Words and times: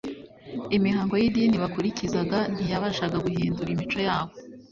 Imihango 0.77 1.13
y’idini 1.21 1.55
bakurikizaga 1.63 2.39
ntiyabashaga 2.53 3.17
guhindura 3.25 3.69
imico 3.71 3.97
yabo 4.07 4.33